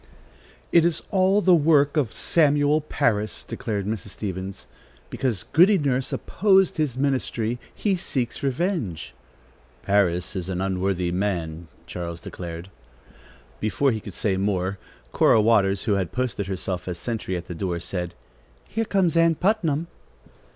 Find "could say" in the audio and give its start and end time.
13.99-14.37